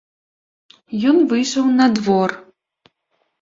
Ён 1.11 1.17
выйшаў 1.33 1.67
на 1.81 1.87
двор. 2.01 2.29